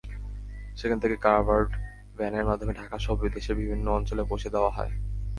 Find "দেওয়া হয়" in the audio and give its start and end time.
4.49-4.91